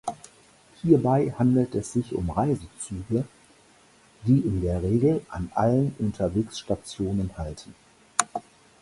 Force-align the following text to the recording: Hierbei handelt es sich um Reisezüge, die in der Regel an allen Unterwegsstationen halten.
Hierbei 0.81 1.31
handelt 1.37 1.75
es 1.75 1.93
sich 1.93 2.15
um 2.15 2.31
Reisezüge, 2.31 3.23
die 4.25 4.39
in 4.39 4.59
der 4.59 4.81
Regel 4.81 5.21
an 5.29 5.51
allen 5.53 5.93
Unterwegsstationen 5.99 7.37
halten. 7.37 7.75